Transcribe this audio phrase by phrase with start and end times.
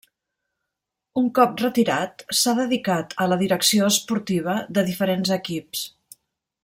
[1.21, 5.85] Un cop retirat, s'ha dedicat a la direcció esportiva de diferents equips.